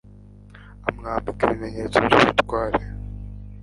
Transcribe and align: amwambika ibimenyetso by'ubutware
amwambika 0.89 1.41
ibimenyetso 1.45 1.95
by'ubutware 2.05 2.79